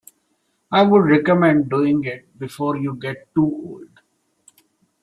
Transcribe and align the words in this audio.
I 0.71 0.81
would 0.81 1.05
recommend 1.05 1.69
doing 1.69 2.05
it 2.05 2.35
before 2.39 2.75
you 2.75 2.95
get 2.95 3.31
too 3.35 3.43
old. 3.43 3.99